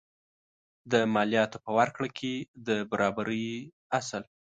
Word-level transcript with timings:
د 0.91 0.93
مالیاتو 1.13 1.57
په 1.65 1.71
ورکړه 1.79 2.09
کې 2.17 2.33
د 2.67 2.69
برابرۍ 2.91 3.47
اصل. 3.99 4.23